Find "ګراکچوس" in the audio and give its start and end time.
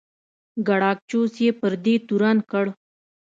0.67-1.33